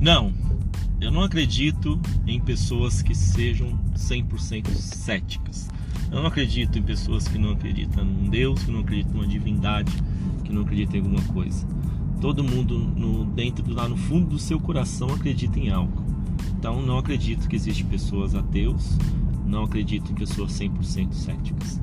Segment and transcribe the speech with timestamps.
[0.00, 0.32] Não,
[1.00, 5.68] eu não acredito em pessoas que sejam 100% céticas.
[6.10, 9.26] Eu não acredito em pessoas que não acreditam em Deus, que não acreditam em uma
[9.26, 9.92] divindade,
[10.44, 11.66] que não acreditam em alguma coisa.
[12.20, 16.04] Todo mundo no, dentro lá no fundo do seu coração acredita em algo.
[16.58, 18.96] Então não acredito que existem pessoas ateus,
[19.44, 21.80] não acredito em pessoas 100% céticas.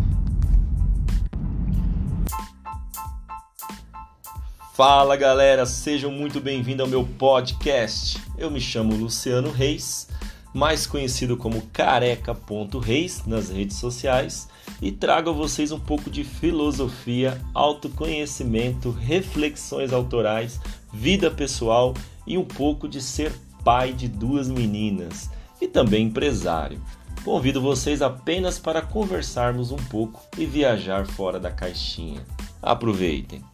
[4.74, 8.20] Fala galera, sejam muito bem-vindos ao meu podcast.
[8.36, 10.08] Eu me chamo Luciano Reis,
[10.52, 14.50] mais conhecido como careca.reis nas redes sociais,
[14.82, 20.60] e trago a vocês um pouco de filosofia, autoconhecimento, reflexões autorais,
[20.92, 21.94] vida pessoal
[22.26, 23.32] e um pouco de ser
[23.64, 25.30] pai de duas meninas
[25.62, 26.82] e também empresário.
[27.24, 32.26] Convido vocês apenas para conversarmos um pouco e viajar fora da caixinha.
[32.60, 33.53] Aproveitem!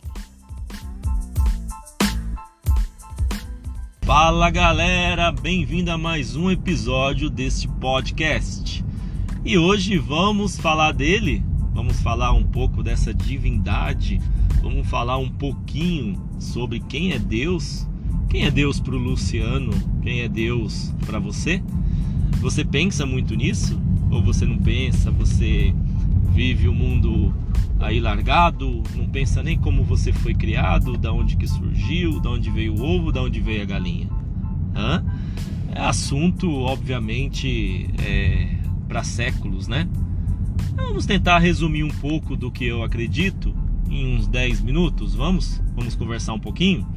[4.10, 8.84] Fala galera, bem-vindo a mais um episódio deste podcast.
[9.46, 14.20] E hoje vamos falar dele, vamos falar um pouco dessa divindade,
[14.64, 17.88] vamos falar um pouquinho sobre quem é Deus.
[18.28, 19.72] Quem é Deus para o Luciano?
[20.02, 21.62] Quem é Deus para você?
[22.42, 23.80] Você pensa muito nisso?
[24.10, 25.12] Ou você não pensa?
[25.12, 25.72] Você
[26.34, 27.34] vive o mundo
[27.80, 32.50] aí largado, não pensa nem como você foi criado, da onde que surgiu, da onde
[32.50, 34.10] veio o ovo, da onde veio a galinha.
[34.76, 35.04] Hã?
[35.74, 38.56] É assunto, obviamente, é,
[38.88, 39.88] para séculos, né?
[40.76, 43.54] Vamos tentar resumir um pouco do que eu acredito
[43.90, 45.62] em uns 10 minutos, vamos?
[45.76, 46.88] Vamos conversar um pouquinho?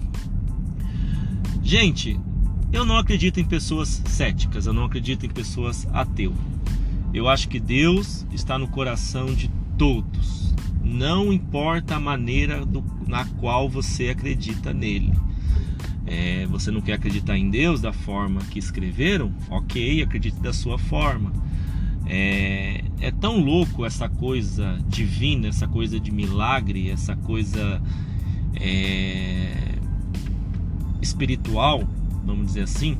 [1.62, 2.18] Gente,
[2.72, 6.34] eu não acredito em pessoas céticas, eu não acredito em pessoas ateus.
[7.14, 10.54] Eu acho que Deus está no coração de todos.
[10.82, 15.12] Não importa a maneira do, na qual você acredita nele.
[16.06, 19.32] É, você não quer acreditar em Deus da forma que escreveram?
[19.50, 21.32] Ok, acredite da sua forma.
[22.06, 27.80] É, é, tão louco essa coisa divina, essa coisa de milagre, essa coisa
[28.54, 29.76] é,
[31.00, 31.88] espiritual,
[32.24, 32.96] vamos dizer assim,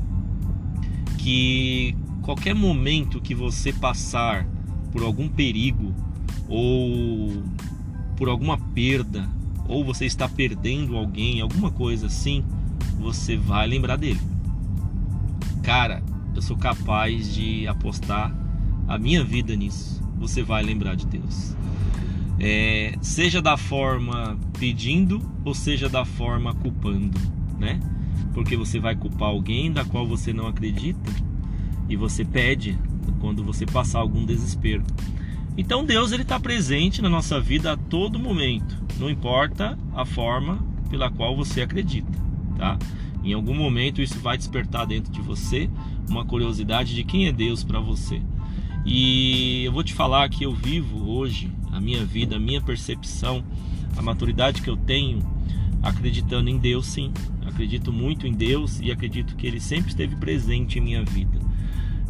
[1.17, 4.47] que qualquer momento que você passar
[4.91, 5.93] por algum perigo
[6.47, 7.43] ou
[8.15, 9.29] por alguma perda,
[9.67, 12.43] ou você está perdendo alguém, alguma coisa assim,
[12.99, 14.19] você vai lembrar dele.
[15.61, 16.01] Cara,
[16.35, 18.33] eu sou capaz de apostar
[18.87, 20.01] a minha vida nisso.
[20.17, 21.55] Você vai lembrar de Deus.
[22.39, 27.19] É, seja da forma pedindo ou seja da forma culpando,
[27.59, 27.79] né?
[28.33, 31.11] Porque você vai culpar alguém da qual você não acredita
[31.89, 32.77] e você pede
[33.19, 34.83] quando você passar algum desespero.
[35.57, 40.65] Então Deus ele está presente na nossa vida a todo momento, não importa a forma
[40.89, 42.11] pela qual você acredita,
[42.57, 42.77] tá?
[43.23, 45.69] Em algum momento isso vai despertar dentro de você
[46.09, 48.21] uma curiosidade de quem é Deus para você.
[48.85, 53.43] E eu vou te falar que eu vivo hoje a minha vida, a minha percepção,
[53.95, 55.19] a maturidade que eu tenho,
[55.81, 57.11] acreditando em Deus, sim.
[57.45, 61.42] Acredito muito em Deus e acredito que Ele sempre esteve presente em minha vida.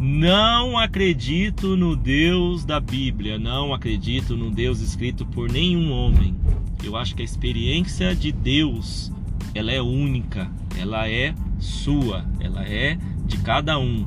[0.06, 6.36] Não acredito no Deus da Bíblia, não acredito no Deus escrito por nenhum homem.
[6.84, 9.10] Eu acho que a experiência de Deus,
[9.56, 14.06] ela é única, ela é sua, ela é de cada um.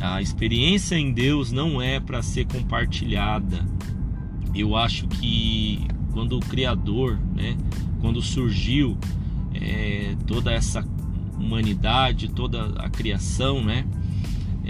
[0.00, 3.64] A experiência em Deus não é para ser compartilhada.
[4.52, 7.56] Eu acho que quando o Criador, né,
[8.00, 8.98] quando surgiu
[9.54, 10.84] é, toda essa
[11.38, 13.86] humanidade, toda a criação, né,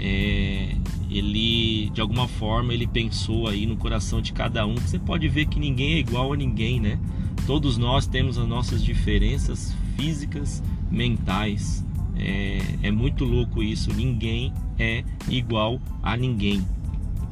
[0.01, 0.75] é,
[1.11, 4.75] ele de alguma forma ele pensou aí no coração de cada um.
[4.75, 6.99] Você pode ver que ninguém é igual a ninguém, né?
[7.45, 11.85] Todos nós temos as nossas diferenças físicas, mentais.
[12.15, 13.93] É, é muito louco isso.
[13.93, 16.65] Ninguém é igual a ninguém,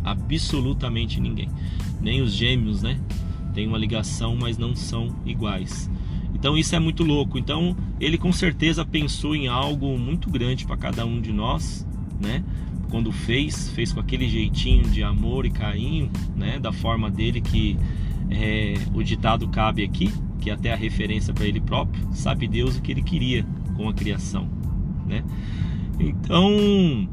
[0.03, 1.50] absolutamente ninguém.
[2.00, 3.00] Nem os gêmeos, né?
[3.53, 5.90] Tem uma ligação, mas não são iguais.
[6.35, 7.40] Então isso é muito louco.
[7.40, 11.89] Então ele com certeza pensou em algo muito grande para cada um de nós
[12.20, 12.44] né?
[12.90, 16.60] Quando fez, fez com aquele jeitinho de amor e carinho, né?
[16.60, 17.78] Da forma dele que
[18.30, 22.78] é, o ditado cabe aqui, que é até a referência para ele próprio, sabe Deus
[22.78, 23.46] o que ele queria
[23.76, 24.48] com a criação,
[25.06, 25.24] né?
[26.00, 27.08] Então,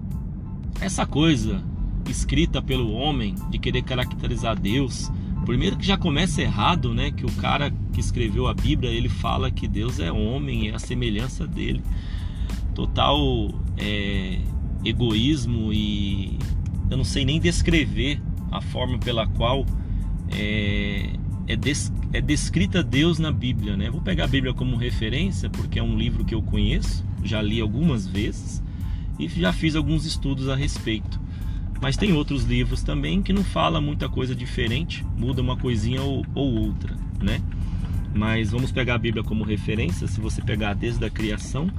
[0.80, 1.62] essa coisa
[2.08, 5.10] escrita pelo homem de querer caracterizar Deus,
[5.44, 7.10] primeiro que já começa errado, né?
[7.10, 10.78] Que o cara que escreveu a Bíblia ele fala que Deus é homem, é a
[10.78, 11.82] semelhança dele.
[12.74, 13.18] Total
[13.76, 14.38] é,
[14.88, 16.38] egoísmo e
[16.90, 19.66] eu não sei nem descrever a forma pela qual
[20.30, 21.10] é,
[21.46, 23.90] é, des, é descrita Deus na Bíblia, né?
[23.90, 27.60] Vou pegar a Bíblia como referência porque é um livro que eu conheço, já li
[27.60, 28.62] algumas vezes
[29.18, 31.20] e já fiz alguns estudos a respeito.
[31.80, 36.24] Mas tem outros livros também que não fala muita coisa diferente, muda uma coisinha ou,
[36.34, 37.40] ou outra, né?
[38.14, 40.06] Mas vamos pegar a Bíblia como referência.
[40.06, 41.70] Se você pegar desde a criação,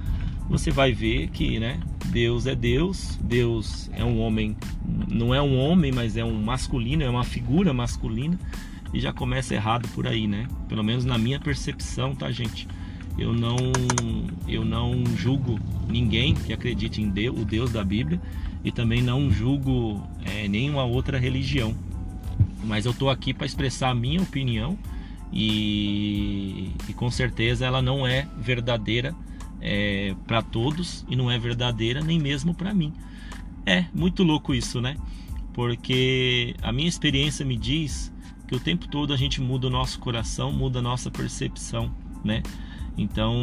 [0.49, 1.79] você vai ver que, né?
[2.07, 3.17] Deus é Deus.
[3.21, 4.55] Deus é um homem,
[5.07, 8.39] não é um homem, mas é um masculino, é uma figura masculina
[8.93, 10.47] e já começa errado por aí, né?
[10.69, 12.67] Pelo menos na minha percepção, tá, gente?
[13.17, 13.57] Eu não,
[14.47, 15.59] eu não julgo
[15.89, 18.21] ninguém que acredite em Deus, o Deus da Bíblia,
[18.63, 21.75] e também não julgo é, nenhuma outra religião.
[22.63, 24.77] Mas eu tô aqui para expressar a minha opinião
[25.31, 29.15] e, e, com certeza ela não é verdadeira
[29.61, 32.93] é, para todos e não é verdadeira nem mesmo para mim.
[33.65, 34.95] É muito louco isso, né?
[35.53, 38.13] Porque a minha experiência me diz
[38.47, 41.91] que o tempo todo a gente muda o nosso coração, muda a nossa percepção,
[42.23, 42.41] né?
[42.97, 43.35] Então,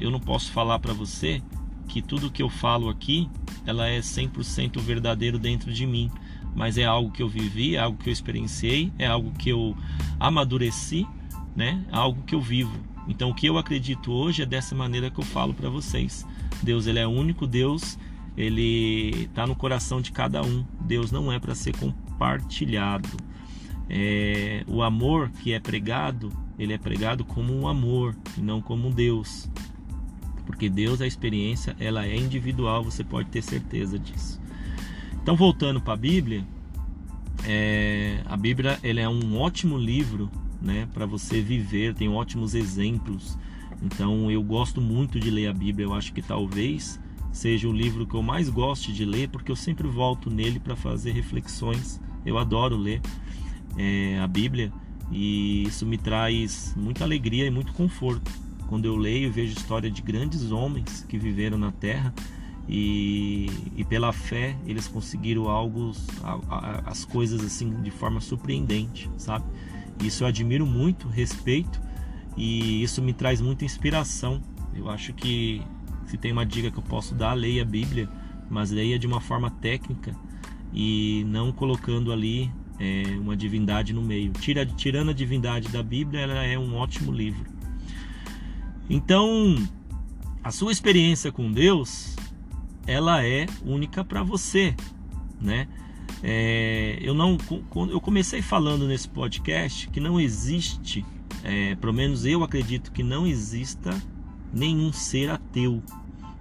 [0.00, 1.42] eu não posso falar para você
[1.88, 3.28] que tudo que eu falo aqui,
[3.66, 6.10] ela é 100% verdadeiro dentro de mim,
[6.54, 9.76] mas é algo que eu vivi, é algo que eu experienciei, é algo que eu
[10.20, 11.06] amadureci,
[11.56, 11.84] né?
[11.90, 12.76] É algo que eu vivo.
[13.08, 16.26] Então, o que eu acredito hoje é dessa maneira que eu falo para vocês.
[16.62, 17.98] Deus, ele é único, Deus,
[18.36, 20.64] ele está no coração de cada um.
[20.80, 23.08] Deus não é para ser compartilhado
[23.88, 28.88] é, o amor que é pregado, ele é pregado como um amor e não como
[28.88, 29.48] um Deus.
[30.44, 34.40] Porque Deus, a experiência, ela é individual, você pode ter certeza disso.
[35.22, 36.44] Então, voltando para a Bíblia,
[37.44, 43.38] é, a Bíblia ele é um ótimo livro né, para você viver, tem ótimos exemplos.
[43.82, 47.00] Então, eu gosto muito de ler a Bíblia, eu acho que talvez
[47.30, 50.74] seja o livro que eu mais gosto de ler, porque eu sempre volto nele para
[50.74, 52.00] fazer reflexões.
[52.26, 53.00] Eu adoro ler
[53.76, 54.72] é, a Bíblia
[55.10, 58.30] e isso me traz muita alegria e muito conforto
[58.68, 62.12] quando eu leio vejo história de grandes homens que viveram na Terra
[62.68, 63.46] e,
[63.76, 65.92] e pela fé eles conseguiram algo,
[66.84, 69.46] as coisas assim de forma surpreendente, sabe?
[70.02, 71.80] Isso eu admiro muito, respeito
[72.36, 74.40] e isso me traz muita inspiração.
[74.74, 75.62] Eu acho que
[76.06, 78.08] se tem uma dica que eu posso dar, leia a Bíblia,
[78.48, 80.14] mas leia de uma forma técnica
[80.72, 84.32] e não colocando ali é, uma divindade no meio.
[84.32, 87.44] Tira, tirando a divindade da Bíblia, ela é um ótimo livro.
[88.88, 89.56] Então,
[90.42, 92.16] a sua experiência com Deus,
[92.86, 94.74] ela é única para você,
[95.40, 95.68] né?
[96.22, 97.38] É, eu não,
[97.90, 101.04] eu comecei falando nesse podcast que não existe,
[101.44, 103.90] é, pelo menos eu acredito que não exista
[104.52, 105.82] nenhum ser ateu,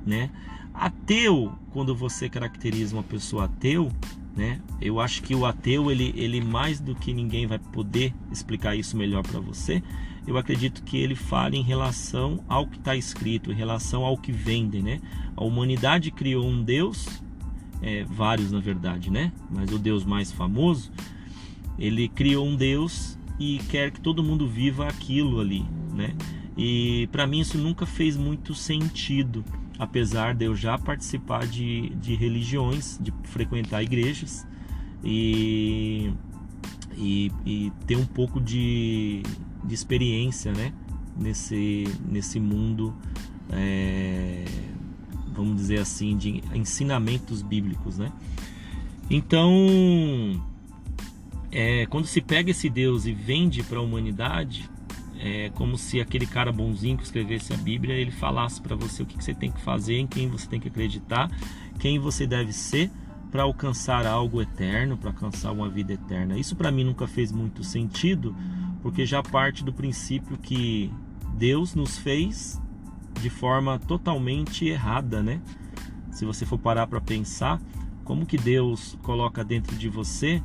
[0.06, 0.30] né?
[0.74, 3.92] Ateu, quando você caracteriza uma pessoa ateu,
[4.36, 4.62] né?
[4.80, 8.96] Eu acho que o ateu ele, ele mais do que ninguém vai poder explicar isso
[8.96, 9.82] melhor para você.
[10.28, 14.32] Eu acredito que ele fala em relação ao que está escrito, em relação ao que
[14.32, 15.00] vende, né?
[15.36, 17.24] A humanidade criou um Deus,
[17.82, 19.32] é, vários na verdade, né?
[19.50, 20.92] Mas o Deus mais famoso,
[21.78, 26.16] ele criou um Deus e quer que todo mundo viva aquilo ali, né?
[26.58, 29.46] E para mim isso nunca fez muito sentido
[29.78, 34.46] apesar de eu já participar de, de religiões, de frequentar igrejas
[35.04, 36.12] e,
[36.98, 39.22] e, e ter um pouco de,
[39.64, 40.74] de experiência né,
[41.16, 42.94] nesse, nesse mundo,
[43.52, 44.46] é,
[45.38, 47.98] vamos dizer assim, de ensinamentos bíblicos.
[47.98, 48.12] Né?
[49.10, 50.42] Então,
[51.52, 54.70] é, quando se pega esse Deus e vende para a humanidade,
[55.20, 59.06] é como se aquele cara bonzinho que escrevesse a Bíblia ele falasse para você o
[59.06, 61.32] que, você tem que fazer, em quem você tem que acreditar,
[61.80, 62.92] quem você deve ser
[63.32, 66.38] para alcançar algo eterno, para alcançar uma vida eterna.
[66.38, 68.36] Isso para mim nunca fez muito sentido,
[68.82, 70.92] porque já parte do princípio que
[71.36, 72.62] Deus nos fez
[73.18, 75.42] de forma totalmente errada, né?
[76.12, 77.62] Se você for parar para pensar,
[78.04, 80.42] como que Deus coloca dentro de você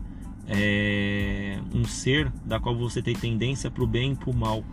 [0.46, 4.64] é, um ser da qual você tem tendência para o bem e para o mal.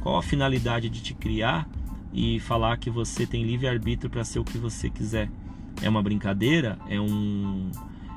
[0.00, 1.68] Qual a finalidade de te criar
[2.12, 5.30] e falar que você tem livre arbítrio para ser o que você quiser?
[5.80, 6.78] É uma brincadeira?
[6.88, 7.70] É um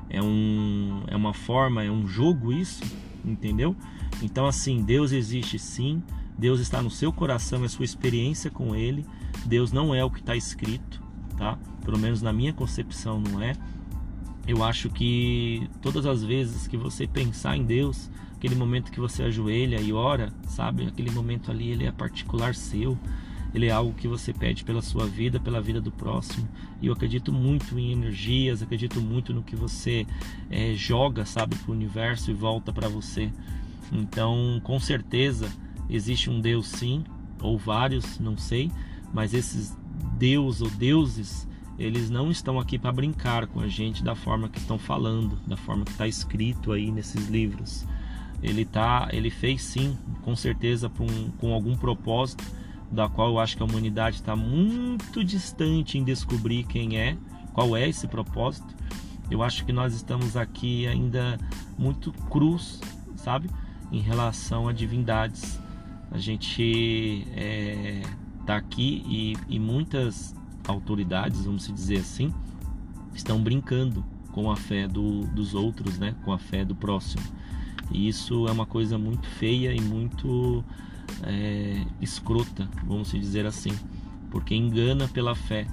[0.10, 2.84] é um é uma forma, é um jogo isso,
[3.24, 3.75] entendeu?
[4.22, 6.01] Então assim, Deus existe sim.
[6.38, 9.06] Deus está no seu coração, é sua experiência com ele.
[9.46, 11.01] Deus não é o que está escrito,
[11.38, 11.58] tá?
[11.84, 13.54] Pelo menos na minha concepção não é
[14.48, 19.24] eu acho que todas as vezes que você pensar em Deus, aquele momento que você
[19.24, 20.86] ajoelha e ora, sabe?
[20.86, 22.98] Aquele momento ali, ele é particular seu.
[23.56, 26.48] Ele é algo que você pede pela sua vida, pela vida do próximo.
[26.82, 30.06] E eu acredito muito em energias, acredito muito no que você
[30.50, 33.32] é, joga, sabe, para o universo e volta para você.
[33.92, 35.50] Então, com certeza,
[35.89, 37.04] existe um Deus sim,
[37.42, 38.72] ou vários, não sei,
[39.13, 39.75] mas esses
[40.18, 44.60] Deus ou deuses, eles não estão aqui para brincar com a gente da forma que
[44.60, 47.86] estão falando, da forma que está escrito aí nesses livros.
[48.42, 50.92] Ele tá, ele fez sim, com certeza
[51.39, 52.44] com algum propósito,
[52.92, 57.18] da qual eu acho que a humanidade está muito distante em descobrir quem é,
[57.54, 58.75] qual é esse propósito.
[59.30, 61.38] Eu acho que nós estamos aqui ainda
[61.77, 62.80] muito cruz,
[63.15, 63.50] sabe,
[63.92, 65.60] em relação a divindades.
[66.15, 67.27] A gente
[68.39, 70.34] está é, aqui e, e muitas
[70.65, 72.34] autoridades, vamos dizer assim,
[73.13, 76.15] estão brincando com a fé do, dos outros, né?
[76.24, 77.22] com a fé do próximo.
[77.91, 80.63] E isso é uma coisa muito feia e muito
[81.22, 83.72] é, escrota, vamos dizer assim,
[84.31, 85.67] porque engana pela fé.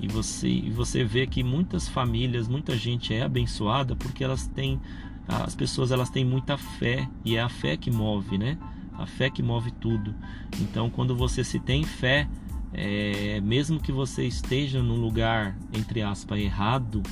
[0.00, 4.80] E você, e você vê que muitas famílias, muita gente é abençoada porque elas têm
[5.28, 8.58] as pessoas elas têm muita fé e é a fé que move, né?
[8.96, 10.14] A fé que move tudo.
[10.60, 12.28] Então, quando você se tem fé,
[12.72, 17.02] é, mesmo que você esteja num lugar entre aspas errado,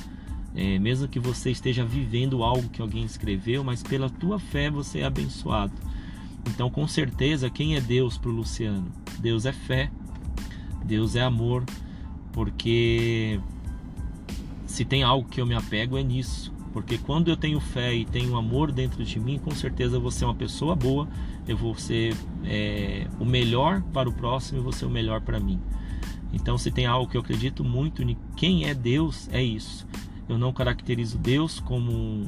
[0.55, 4.99] é, mesmo que você esteja vivendo algo que alguém escreveu, mas pela tua fé você
[4.99, 5.73] é abençoado.
[6.47, 8.91] Então, com certeza, quem é Deus para o Luciano?
[9.19, 9.89] Deus é fé,
[10.85, 11.63] Deus é amor,
[12.31, 13.39] porque
[14.65, 16.52] se tem algo que eu me apego é nisso.
[16.73, 20.09] Porque quando eu tenho fé e tenho amor dentro de mim, com certeza eu vou
[20.09, 21.07] ser uma pessoa boa,
[21.47, 25.59] eu vou ser é, o melhor para o próximo e ser o melhor para mim.
[26.33, 29.87] Então, se tem algo que eu acredito muito em quem é Deus, é isso.
[30.27, 32.27] Eu não caracterizo Deus como um,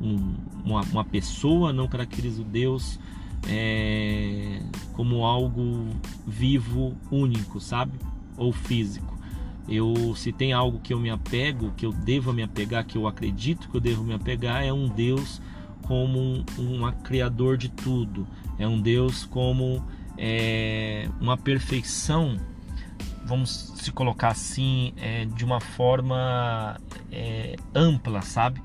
[0.00, 0.34] um,
[0.64, 2.98] uma, uma, pessoa, não caracterizo Deus
[3.46, 4.60] é,
[4.94, 5.86] como algo
[6.26, 7.92] vivo, único, sabe?
[8.36, 9.19] Ou físico.
[9.70, 13.06] Eu, se tem algo que eu me apego, que eu devo me apegar, que eu
[13.06, 15.40] acredito que eu devo me apegar, é um Deus
[15.82, 18.26] como um, um criador de tudo.
[18.58, 19.82] É um Deus como
[20.18, 22.36] é, uma perfeição,
[23.24, 26.76] vamos se colocar assim, é, de uma forma
[27.12, 28.60] é, ampla, sabe?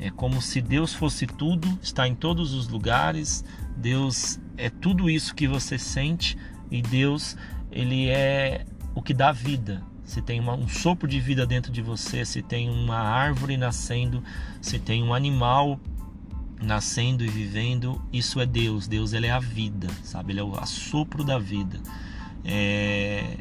[0.00, 3.44] É como se Deus fosse tudo, está em todos os lugares.
[3.76, 6.36] Deus é tudo isso que você sente
[6.70, 7.36] e Deus
[7.70, 9.82] ele é o que dá vida.
[10.10, 14.24] Se tem uma, um sopro de vida dentro de você, se tem uma árvore nascendo,
[14.60, 15.78] se tem um animal
[16.60, 18.88] nascendo e vivendo, isso é Deus.
[18.88, 20.32] Deus ele é a vida, sabe?
[20.32, 21.78] Ele é o assopro da vida.
[22.44, 23.38] É...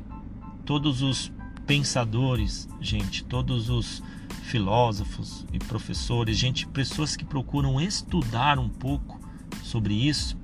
[0.63, 1.31] Todos os
[1.65, 4.03] pensadores, gente, todos os
[4.43, 9.19] filósofos e professores, gente, pessoas que procuram estudar um pouco
[9.63, 10.37] sobre isso,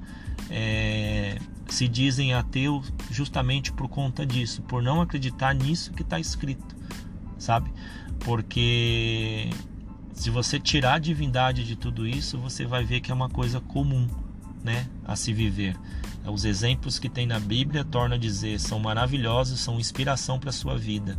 [0.49, 6.75] é, se dizem ateus justamente por conta disso, por não acreditar nisso que está escrito,
[7.37, 7.71] sabe?
[8.19, 9.49] Porque
[10.13, 13.59] se você tirar a divindade de tudo isso, você vai ver que é uma coisa
[13.59, 14.07] comum,
[14.63, 15.75] né, a se viver.
[16.25, 20.53] Os exemplos que tem na Bíblia torna a dizer são maravilhosos, são inspiração para a
[20.53, 21.17] sua vida,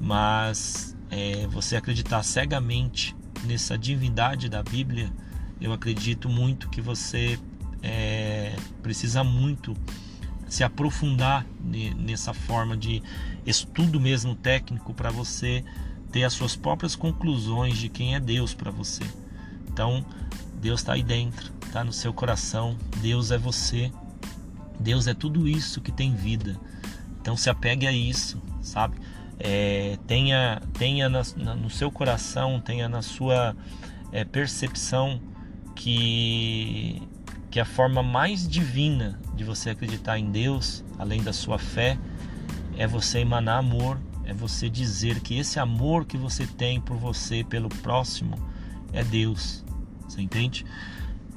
[0.00, 5.10] mas é, você acreditar cegamente nessa divindade da Bíblia,
[5.60, 7.38] eu acredito muito que você
[7.84, 9.76] é, precisa muito
[10.48, 11.46] se aprofundar
[11.96, 13.02] nessa forma de
[13.44, 15.64] estudo mesmo técnico para você
[16.12, 19.04] ter as suas próprias conclusões de quem é Deus para você.
[19.68, 20.04] Então,
[20.60, 22.76] Deus está aí dentro, está no seu coração.
[23.00, 23.90] Deus é você.
[24.78, 26.58] Deus é tudo isso que tem vida.
[27.20, 28.96] Então, se apegue a isso, sabe?
[29.38, 33.56] é, tenha, tenha na, na, no seu coração, tenha na sua
[34.12, 35.20] é, percepção
[35.74, 37.02] que,
[37.54, 41.96] que a forma mais divina de você acreditar em Deus, além da sua fé,
[42.76, 47.44] é você emanar amor, é você dizer que esse amor que você tem por você,
[47.44, 48.36] pelo próximo,
[48.92, 49.64] é Deus.
[50.00, 50.66] Você entende?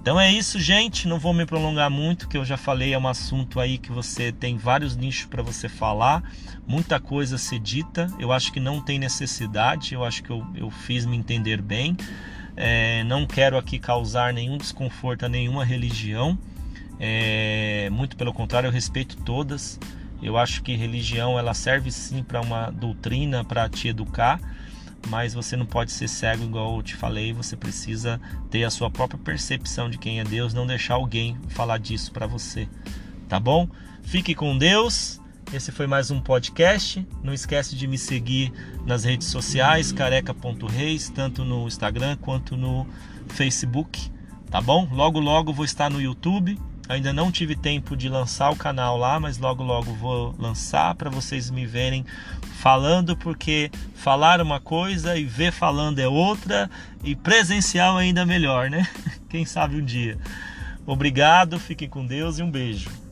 [0.01, 1.07] Então é isso, gente.
[1.07, 4.31] Não vou me prolongar muito, que eu já falei, é um assunto aí que você
[4.31, 6.23] tem vários nichos para você falar,
[6.65, 8.11] muita coisa ser dita.
[8.17, 11.95] Eu acho que não tem necessidade, eu acho que eu, eu fiz me entender bem.
[12.57, 16.37] É, não quero aqui causar nenhum desconforto a nenhuma religião.
[16.99, 19.79] É, muito pelo contrário, eu respeito todas.
[20.21, 24.41] Eu acho que religião ela serve sim para uma doutrina, para te educar
[25.09, 28.89] mas você não pode ser cego igual eu te falei, você precisa ter a sua
[28.89, 32.67] própria percepção de quem é Deus, não deixar alguém falar disso para você,
[33.27, 33.67] tá bom?
[34.03, 35.21] Fique com Deus.
[35.53, 37.07] Esse foi mais um podcast.
[37.23, 38.51] Não esquece de me seguir
[38.85, 42.85] nas redes sociais, careca.reis, tanto no Instagram quanto no
[43.29, 44.11] Facebook,
[44.51, 44.89] tá bom?
[44.91, 46.59] Logo logo vou estar no YouTube.
[46.89, 51.09] Ainda não tive tempo de lançar o canal lá, mas logo logo vou lançar para
[51.09, 52.05] vocês me verem
[52.59, 56.69] falando, porque falar uma coisa e ver falando é outra,
[57.03, 58.85] e presencial ainda melhor, né?
[59.29, 60.17] Quem sabe um dia.
[60.85, 63.06] Obrigado, fiquem com Deus e um beijo.